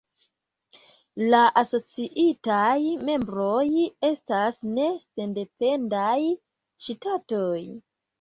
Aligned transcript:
La 1.33 1.41
asociitaj 1.61 2.71
membroj 3.09 3.65
estas 4.09 4.57
ne 4.79 4.87
sendependaj 5.03 6.17
ŝtatoj. 6.87 7.61